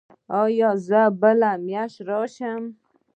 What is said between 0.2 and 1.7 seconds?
ایا زه بله